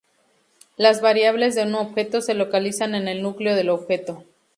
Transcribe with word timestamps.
Las 0.77 0.99
variables 0.99 1.53
de 1.53 1.61
un 1.61 1.75
objeto 1.75 2.21
se 2.21 2.33
localizan 2.33 2.95
en 2.95 3.07
el 3.07 3.21
núcleo 3.21 3.53
del 3.55 3.69
objeto. 3.69 4.23